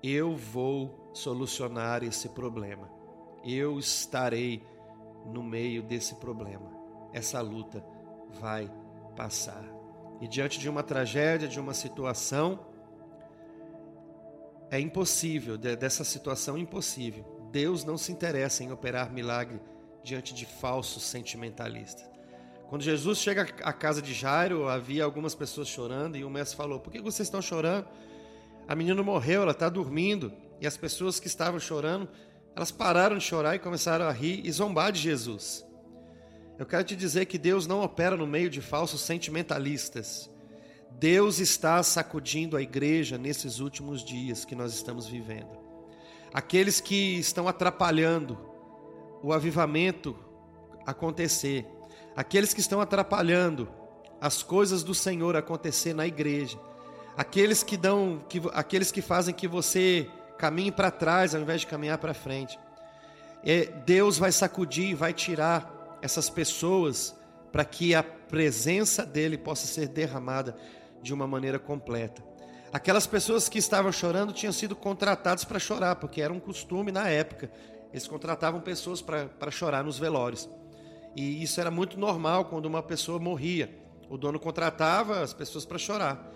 Eu 0.04 0.36
vou 0.36 1.10
solucionar 1.14 2.04
esse 2.04 2.30
problema. 2.30 2.90
Eu 3.44 3.80
estarei 3.80 4.64
no 5.28 5.44
meio 5.44 5.84
desse 5.84 6.16
problema. 6.16 6.72
Essa 7.14 7.42
luta 7.42 7.84
vai 8.40 8.72
passar. 9.16 9.64
E 10.20 10.28
diante 10.28 10.60
de 10.60 10.70
uma 10.70 10.84
tragédia, 10.84 11.48
de 11.48 11.60
uma 11.60 11.74
situação, 11.74 12.66
é 14.70 14.80
impossível, 14.80 15.58
dessa 15.58 16.04
situação 16.04 16.58
impossível. 16.58 17.26
Deus 17.52 17.84
não 17.84 17.98
se 17.98 18.12
interessa 18.12 18.64
em 18.64 18.72
operar 18.72 19.12
milagre 19.12 19.62
diante 20.04 20.34
de 20.34 20.46
falsos 20.46 21.04
sentimentalistas. 21.04 22.10
Quando 22.70 22.82
Jesus 22.82 23.20
chega 23.20 23.48
à 23.64 23.72
casa 23.72 24.02
de 24.02 24.14
Jairo, 24.14 24.68
havia 24.68 25.04
algumas 25.04 25.34
pessoas 25.34 25.70
chorando 25.70 26.18
e 26.18 26.26
o 26.26 26.30
mestre 26.30 26.58
falou: 26.58 26.80
Por 26.80 26.92
que 26.92 27.00
vocês 27.00 27.28
estão 27.28 27.42
chorando? 27.42 27.88
A 28.68 28.76
menina 28.76 29.02
morreu, 29.02 29.44
ela 29.44 29.54
está 29.54 29.70
dormindo. 29.70 30.34
E 30.60 30.68
as 30.68 30.76
pessoas 30.76 31.20
que 31.20 31.28
estavam 31.28 31.60
chorando, 31.60 32.10
elas 32.58 32.72
pararam 32.72 33.20
de 33.20 33.24
chorar 33.24 33.54
e 33.54 33.60
começaram 33.60 34.08
a 34.08 34.12
rir 34.12 34.42
e 34.44 34.52
zombar 34.52 34.92
de 34.92 35.00
Jesus. 35.00 35.64
Eu 36.58 36.66
quero 36.66 36.84
te 36.84 36.96
dizer 36.96 37.28
que 37.28 37.38
Deus 37.38 37.68
não 37.68 37.84
opera 37.84 38.18
no 38.18 38.26
meio 38.26 38.50
de 38.50 38.62
falsos 38.62 39.02
sentimentalistas. 39.02 40.28
Deus 40.90 41.38
está 41.38 41.84
sacudindo 41.84 42.58
a 42.58 42.62
igreja 42.62 43.16
nesses 43.16 43.60
últimos 43.60 44.04
dias 44.04 44.44
que 44.44 44.56
nós 44.56 44.74
estamos 44.74 45.06
vivendo. 45.06 45.56
Aqueles 46.34 46.82
que 46.82 47.20
estão 47.20 47.48
atrapalhando 47.48 48.36
o 49.22 49.32
avivamento 49.32 50.18
acontecer, 50.84 51.64
aqueles 52.16 52.56
que 52.56 52.60
estão 52.60 52.82
atrapalhando 52.82 53.70
as 54.20 54.42
coisas 54.42 54.82
do 54.82 54.96
Senhor 54.96 55.36
acontecer 55.36 55.94
na 55.94 56.08
igreja, 56.08 56.60
aqueles 57.16 57.62
que 57.62 57.78
dão, 57.78 58.20
que, 58.28 58.42
aqueles 58.52 58.92
que 58.92 59.04
fazem 59.04 59.32
que 59.32 59.48
você 59.48 60.10
caminhe 60.38 60.72
para 60.72 60.92
trás 60.92 61.34
ao 61.34 61.42
invés 61.42 61.62
de 61.62 61.68
caminhar 61.68 61.98
para 61.98 62.14
frente. 62.14 62.60
É, 63.44 63.66
Deus 63.86 64.18
vai 64.18 64.32
sacudir, 64.32 64.96
vai 64.96 65.14
tirar 65.14 65.98
essas 66.02 66.30
pessoas 66.30 67.16
para 67.52 67.66
que 67.66 67.96
a 67.96 68.04
presença 68.04 69.06
dele 69.06 69.38
possa 69.38 69.66
ser 69.66 69.88
derramada 69.88 70.56
de 71.02 71.14
uma 71.14 71.28
maneira 71.28 71.58
completa. 71.58 72.24
Aquelas 72.72 73.08
pessoas 73.08 73.48
que 73.48 73.58
estavam 73.58 73.92
chorando 73.92 74.34
tinham 74.34 74.52
sido 74.52 74.76
contratadas 74.76 75.46
para 75.46 75.58
chorar, 75.58 75.96
porque 75.96 76.22
era 76.22 76.34
um 76.34 76.40
costume 76.40 76.92
na 76.92 77.08
época. 77.08 77.50
Eles 77.92 78.08
contratavam 78.08 78.60
pessoas 78.60 79.02
para 79.02 79.50
chorar 79.50 79.84
nos 79.84 79.98
velórios. 79.98 80.50
E 81.16 81.42
isso 81.42 81.60
era 81.60 81.72
muito 81.72 81.98
normal 81.98 82.46
quando 82.46 82.66
uma 82.66 82.84
pessoa 82.84 83.18
morria. 83.20 83.74
O 84.10 84.18
dono 84.18 84.40
contratava 84.40 85.22
as 85.22 85.34
pessoas 85.34 85.66
para 85.66 85.78
chorar. 85.78 86.32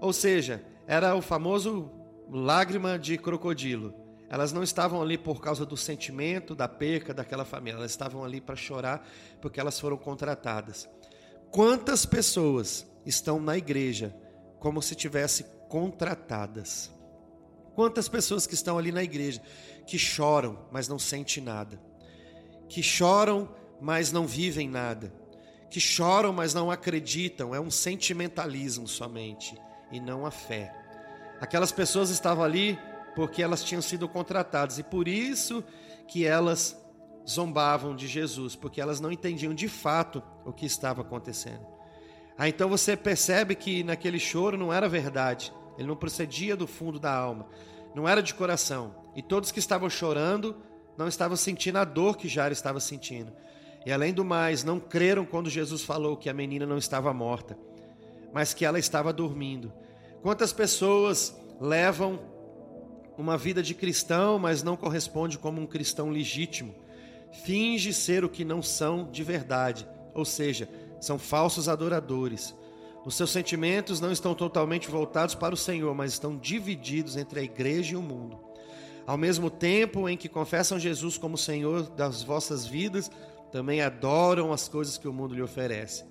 Ou 0.00 0.12
seja, 0.12 0.62
era 0.86 1.14
o 1.14 1.22
famoso 1.22 1.90
lágrima 2.30 2.98
de 2.98 3.18
crocodilo. 3.18 3.94
Elas 4.28 4.52
não 4.52 4.62
estavam 4.62 5.02
ali 5.02 5.18
por 5.18 5.40
causa 5.40 5.66
do 5.66 5.76
sentimento, 5.76 6.54
da 6.54 6.68
perca 6.68 7.12
daquela 7.12 7.44
família. 7.44 7.78
Elas 7.78 7.90
estavam 7.90 8.24
ali 8.24 8.40
para 8.40 8.54
chorar 8.54 9.04
porque 9.40 9.58
elas 9.58 9.78
foram 9.78 9.96
contratadas. 9.96 10.88
Quantas 11.50 12.06
pessoas 12.06 12.86
estão 13.04 13.40
na 13.40 13.58
igreja 13.58 14.14
como 14.60 14.80
se 14.80 14.94
tivessem 14.94 15.44
contratadas? 15.68 16.92
Quantas 17.74 18.08
pessoas 18.08 18.46
que 18.46 18.54
estão 18.54 18.78
ali 18.78 18.92
na 18.92 19.02
igreja 19.02 19.42
que 19.84 19.98
choram, 19.98 20.58
mas 20.70 20.86
não 20.86 20.98
sentem 20.98 21.42
nada? 21.42 21.80
Que 22.68 22.82
choram, 22.82 23.48
mas 23.80 24.12
não 24.12 24.26
vivem 24.26 24.68
nada? 24.68 25.12
Que 25.68 25.80
choram, 25.80 26.32
mas 26.32 26.54
não 26.54 26.70
acreditam? 26.70 27.52
É 27.52 27.60
um 27.60 27.70
sentimentalismo 27.70 28.86
somente 28.86 29.60
e 29.90 29.98
não 29.98 30.24
a 30.24 30.30
fé. 30.30 30.79
Aquelas 31.40 31.72
pessoas 31.72 32.10
estavam 32.10 32.44
ali 32.44 32.78
porque 33.14 33.42
elas 33.42 33.64
tinham 33.64 33.82
sido 33.82 34.08
contratadas 34.08 34.78
e 34.78 34.82
por 34.82 35.08
isso 35.08 35.64
que 36.06 36.24
elas 36.24 36.76
zombavam 37.28 37.94
de 37.94 38.06
Jesus, 38.06 38.56
porque 38.56 38.80
elas 38.80 39.00
não 39.00 39.10
entendiam 39.10 39.54
de 39.54 39.68
fato 39.68 40.22
o 40.44 40.52
que 40.52 40.66
estava 40.66 41.02
acontecendo. 41.02 41.66
Ah, 42.36 42.48
então 42.48 42.68
você 42.68 42.96
percebe 42.96 43.54
que 43.54 43.82
naquele 43.82 44.18
choro 44.18 44.56
não 44.56 44.72
era 44.72 44.88
verdade, 44.88 45.52
ele 45.76 45.88
não 45.88 45.96
procedia 45.96 46.56
do 46.56 46.66
fundo 46.66 46.98
da 46.98 47.12
alma, 47.12 47.46
não 47.94 48.08
era 48.08 48.22
de 48.22 48.34
coração. 48.34 48.94
E 49.14 49.22
todos 49.22 49.52
que 49.52 49.58
estavam 49.58 49.90
chorando 49.90 50.56
não 50.96 51.08
estavam 51.08 51.36
sentindo 51.36 51.78
a 51.78 51.84
dor 51.84 52.16
que 52.16 52.28
Jairo 52.28 52.52
estava 52.52 52.80
sentindo. 52.80 53.32
E 53.84 53.92
além 53.92 54.12
do 54.12 54.24
mais, 54.24 54.62
não 54.62 54.78
creram 54.78 55.24
quando 55.24 55.48
Jesus 55.48 55.82
falou 55.82 56.16
que 56.16 56.28
a 56.28 56.34
menina 56.34 56.66
não 56.66 56.76
estava 56.76 57.12
morta, 57.14 57.58
mas 58.32 58.52
que 58.52 58.64
ela 58.64 58.78
estava 58.78 59.12
dormindo. 59.12 59.72
Quantas 60.22 60.52
pessoas 60.52 61.34
levam 61.60 62.20
uma 63.16 63.36
vida 63.36 63.62
de 63.62 63.74
cristão, 63.74 64.38
mas 64.38 64.62
não 64.62 64.76
corresponde 64.76 65.38
como 65.38 65.60
um 65.60 65.66
cristão 65.66 66.08
legítimo. 66.08 66.74
Finge 67.44 67.92
ser 67.92 68.24
o 68.24 68.28
que 68.28 68.44
não 68.44 68.62
são 68.62 69.10
de 69.10 69.22
verdade, 69.22 69.86
ou 70.14 70.24
seja, 70.24 70.68
são 71.00 71.18
falsos 71.18 71.68
adoradores. 71.68 72.54
Os 73.04 73.14
seus 73.14 73.30
sentimentos 73.30 74.00
não 74.00 74.12
estão 74.12 74.34
totalmente 74.34 74.90
voltados 74.90 75.34
para 75.34 75.54
o 75.54 75.58
Senhor, 75.58 75.94
mas 75.94 76.12
estão 76.12 76.36
divididos 76.36 77.16
entre 77.16 77.40
a 77.40 77.42
igreja 77.42 77.94
e 77.94 77.96
o 77.96 78.02
mundo. 78.02 78.38
Ao 79.06 79.16
mesmo 79.16 79.50
tempo 79.50 80.08
em 80.08 80.16
que 80.16 80.28
confessam 80.28 80.78
Jesus 80.78 81.16
como 81.16 81.38
Senhor 81.38 81.90
das 81.90 82.22
vossas 82.22 82.66
vidas, 82.66 83.10
também 83.50 83.80
adoram 83.80 84.52
as 84.52 84.68
coisas 84.68 84.98
que 84.98 85.08
o 85.08 85.12
mundo 85.12 85.34
lhe 85.34 85.42
oferece. 85.42 86.04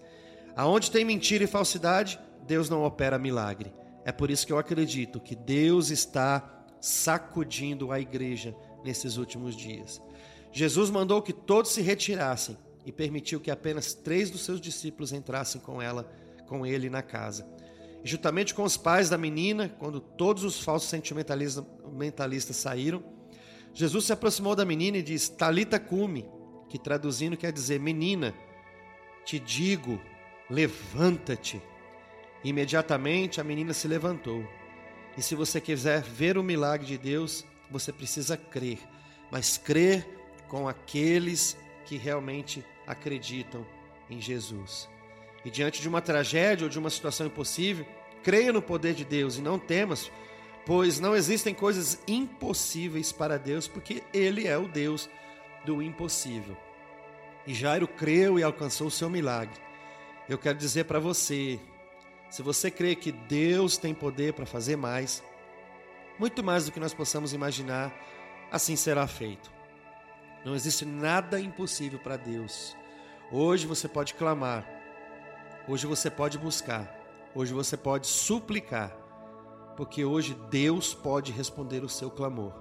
Aonde 0.56 0.92
tem 0.92 1.06
mentira 1.06 1.44
e 1.44 1.48
falsidade, 1.48 2.20
Deus 2.46 2.70
não 2.70 2.84
opera 2.84 3.20
milagre. 3.20 3.72
É 4.10 4.12
por 4.12 4.32
isso 4.32 4.48
que 4.48 4.52
eu 4.52 4.58
acredito 4.58 5.20
que 5.20 5.36
Deus 5.36 5.92
está 5.92 6.66
sacudindo 6.82 7.92
a 7.92 8.00
igreja 8.00 8.56
nesses 8.84 9.18
últimos 9.18 9.56
dias. 9.56 10.02
Jesus 10.52 10.90
mandou 10.90 11.22
que 11.22 11.32
todos 11.32 11.70
se 11.70 11.84
retirassem 11.84 12.58
e 12.84 12.92
permitiu 12.92 13.40
que 13.40 13.52
apenas 13.52 13.94
três 13.94 14.32
dos 14.32 14.42
seus 14.42 14.60
discípulos 14.60 15.14
entrassem 15.14 15.62
com 15.62 15.80
ela, 15.80 16.12
com 16.48 16.66
ele 16.66 16.90
na 16.90 17.04
casa. 17.04 17.48
E 18.04 18.10
juntamente 18.10 18.56
com 18.56 18.64
os 18.64 18.78
pais 18.78 19.10
da 19.10 19.18
menina, 19.18 19.70
quando 19.78 20.00
todos 20.00 20.44
os 20.44 20.60
falsos 20.60 20.90
sentimentalistas 20.90 21.64
mentalistas 21.94 22.56
saíram, 22.56 23.04
Jesus 23.76 24.06
se 24.06 24.14
aproximou 24.14 24.56
da 24.56 24.66
menina 24.66 24.98
e 24.98 25.04
disse: 25.04 25.34
Talita 25.34 25.80
cume, 25.80 26.28
que 26.68 26.80
traduzindo 26.80 27.38
quer 27.38 27.52
dizer: 27.52 27.80
Menina, 27.80 28.34
te 29.24 29.40
digo, 29.40 30.02
levanta-te. 30.50 31.62
Imediatamente 32.44 33.42
a 33.42 33.44
menina 33.44 33.74
se 33.74 33.88
levantou. 33.88 34.48
E 35.18 35.22
se 35.22 35.36
você 35.36 35.60
quiser 35.60 36.02
ver 36.02 36.38
o 36.38 36.44
milagre 36.44 36.86
de 36.86 36.98
Deus, 36.98 37.46
você 37.70 37.92
precisa 37.92 38.38
crer, 38.38 38.80
mas 39.32 39.58
crer 39.58 40.08
com 40.48 40.68
aqueles 40.68 41.58
que 41.86 41.98
realmente 41.98 42.64
acreditam 42.88 43.66
em 44.10 44.22
Jesus. 44.22 44.90
E 45.44 45.50
diante 45.50 45.82
de 45.82 45.88
uma 45.88 46.02
tragédia 46.02 46.66
ou 46.66 46.70
de 46.70 46.80
uma 46.80 46.90
situação 46.90 47.28
impossível, 47.28 47.86
creia 48.24 48.52
no 48.52 48.62
poder 48.62 48.94
de 48.94 49.06
Deus 49.06 49.38
e 49.38 49.42
não 49.42 49.60
temas, 49.60 50.12
pois 50.66 51.00
não 51.00 51.16
existem 51.16 51.54
coisas 51.54 52.00
impossíveis 52.08 53.12
para 53.12 53.38
Deus, 53.38 53.68
porque 53.68 54.04
Ele 54.14 54.48
é 54.48 54.58
o 54.58 54.68
Deus 54.68 55.10
do 55.66 55.82
impossível. 55.82 56.58
E 57.46 57.54
Jairo 57.54 57.88
creu 57.88 58.38
e 58.38 58.44
alcançou 58.44 58.88
o 58.88 58.92
seu 58.92 59.10
milagre. 59.10 59.60
Eu 60.28 60.38
quero 60.38 60.58
dizer 60.58 60.86
para 60.86 61.00
você, 61.00 61.60
se 62.30 62.44
você 62.44 62.70
crê 62.70 62.96
que 62.96 63.12
Deus 63.12 63.78
tem 63.78 63.94
poder 63.94 64.34
para 64.34 64.46
fazer 64.46 64.76
mais, 64.76 65.24
muito 66.20 66.44
mais 66.44 66.66
do 66.66 66.72
que 66.72 66.80
nós 66.80 66.94
possamos 66.94 67.34
imaginar, 67.34 67.92
assim 68.52 68.76
será 68.76 69.08
feito. 69.08 69.52
Não 70.46 70.54
existe 70.54 70.86
nada 70.86 71.40
impossível 71.40 71.98
para 72.00 72.18
Deus. 72.18 72.78
Hoje 73.32 73.66
você 73.66 73.88
pode 73.88 74.14
clamar, 74.14 74.66
hoje 75.68 75.88
você 75.88 76.10
pode 76.10 76.38
buscar, 76.38 76.96
hoje 77.34 77.52
você 77.52 77.76
pode 77.76 78.06
suplicar, 78.06 78.96
porque 79.76 80.06
hoje 80.06 80.36
Deus 80.52 80.94
pode 80.94 81.32
responder 81.32 81.84
o 81.84 81.90
seu 81.90 82.12
clamor. 82.12 82.54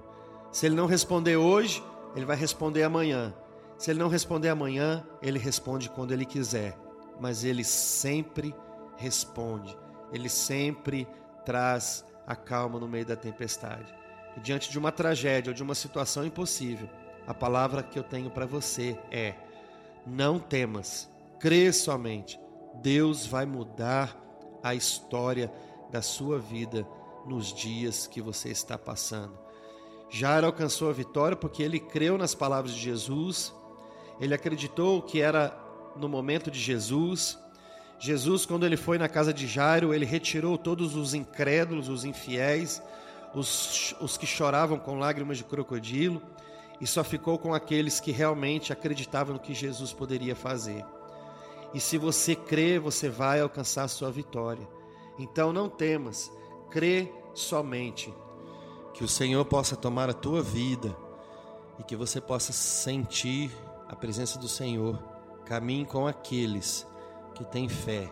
Se 0.51 0.65
Ele 0.65 0.75
não 0.75 0.87
responder 0.87 1.37
hoje, 1.37 1.83
Ele 2.15 2.25
vai 2.25 2.35
responder 2.35 2.83
amanhã. 2.83 3.35
Se 3.77 3.91
Ele 3.91 3.99
não 3.99 4.09
responder 4.09 4.49
amanhã, 4.49 5.05
Ele 5.21 5.37
responde 5.37 5.89
quando 5.89 6.11
Ele 6.11 6.25
quiser, 6.25 6.77
mas 7.19 7.43
Ele 7.43 7.63
sempre 7.63 8.47
responde 8.47 8.68
responde, 8.99 9.75
ele 10.11 10.29
sempre 10.29 11.07
traz 11.45 12.05
a 12.27 12.35
calma 12.35 12.79
no 12.79 12.87
meio 12.87 13.05
da 13.05 13.15
tempestade. 13.15 13.91
E 14.37 14.39
diante 14.39 14.69
de 14.69 14.77
uma 14.77 14.91
tragédia 14.91 15.49
ou 15.49 15.55
de 15.55 15.63
uma 15.63 15.73
situação 15.73 16.25
impossível, 16.25 16.87
a 17.25 17.33
palavra 17.33 17.81
que 17.81 17.97
eu 17.97 18.03
tenho 18.03 18.29
para 18.29 18.45
você 18.45 18.99
é: 19.09 19.35
não 20.05 20.37
temas, 20.37 21.09
crê 21.39 21.71
somente. 21.71 22.39
Deus 22.81 23.25
vai 23.25 23.45
mudar 23.45 24.15
a 24.61 24.75
história 24.75 25.51
da 25.91 26.01
sua 26.01 26.37
vida 26.37 26.87
nos 27.25 27.53
dias 27.53 28.05
que 28.05 28.21
você 28.21 28.49
está 28.49 28.77
passando. 28.77 29.37
Jairo 30.09 30.47
alcançou 30.47 30.89
a 30.89 30.93
vitória 30.93 31.37
porque 31.37 31.61
ele 31.61 31.79
creu 31.79 32.17
nas 32.17 32.33
palavras 32.33 32.73
de 32.73 32.81
Jesus, 32.81 33.53
ele 34.19 34.33
acreditou 34.33 35.01
que 35.01 35.21
era 35.21 35.57
no 35.95 36.09
momento 36.09 36.49
de 36.49 36.59
Jesus, 36.59 37.37
Jesus, 37.99 38.45
quando 38.45 38.65
ele 38.65 38.77
foi 38.77 38.97
na 38.97 39.09
casa 39.09 39.33
de 39.33 39.45
Jairo, 39.45 39.93
ele 39.93 40.05
retirou 40.05 40.57
todos 40.57 40.95
os 40.95 41.13
incrédulos, 41.13 41.89
os 41.89 42.05
infiéis, 42.05 42.81
os, 43.35 43.93
os 43.99 44.17
que 44.17 44.25
choravam 44.25 44.79
com 44.79 44.97
lágrimas 44.97 45.37
de 45.37 45.43
crocodilo, 45.43 46.21
e 46.79 46.87
só 46.87 47.03
ficou 47.03 47.37
com 47.37 47.53
aqueles 47.53 47.99
que 47.99 48.11
realmente 48.11 48.71
acreditavam 48.71 49.33
no 49.33 49.39
que 49.39 49.53
Jesus 49.53 49.91
poderia 49.91 50.33
fazer. 50.33 50.85
E 51.73 51.79
se 51.79 51.97
você 51.97 52.35
crê, 52.35 52.79
você 52.79 53.09
vai 53.09 53.41
alcançar 53.41 53.83
a 53.83 53.89
sua 53.89 54.09
vitória. 54.09 54.67
Então 55.19 55.51
não 55.51 55.67
temas, 55.67 56.31
crê 56.71 57.11
somente. 57.33 58.13
Que 58.93 59.03
o 59.03 59.09
Senhor 59.09 59.43
possa 59.45 59.75
tomar 59.75 60.09
a 60.09 60.13
tua 60.13 60.41
vida 60.41 60.95
e 61.77 61.83
que 61.83 61.95
você 61.95 62.19
possa 62.21 62.53
sentir 62.53 63.51
a 63.87 63.95
presença 63.95 64.39
do 64.39 64.47
Senhor. 64.47 64.97
Caminhe 65.45 65.85
com 65.85 66.07
aqueles 66.07 66.87
que 67.39 67.45
têm 67.45 67.69
fé. 67.69 68.11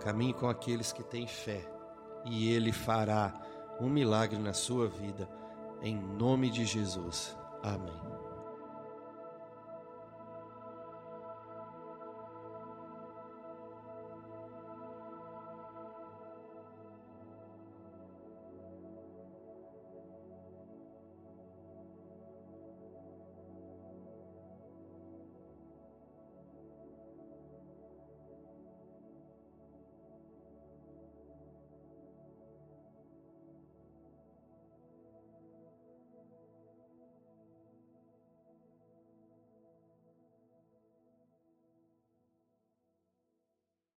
Caminhe 0.00 0.32
com 0.32 0.48
aqueles 0.48 0.92
que 0.92 1.02
têm 1.02 1.26
fé. 1.26 1.68
E 2.24 2.48
Ele 2.48 2.70
fará 2.70 3.34
um 3.80 3.88
milagre 3.88 4.38
na 4.38 4.52
sua 4.52 4.86
vida. 4.86 5.28
Em 5.82 5.96
nome 5.96 6.48
de 6.48 6.64
Jesus. 6.64 7.36
Amém. 7.60 8.15